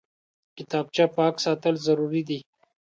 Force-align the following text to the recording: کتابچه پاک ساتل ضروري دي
کتابچه 0.57 1.05
پاک 1.15 1.35
ساتل 1.45 1.75
ضروري 1.87 2.21
دي 2.29 2.39